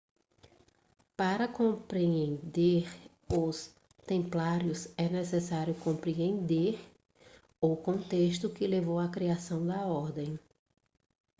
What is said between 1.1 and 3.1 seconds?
para compreender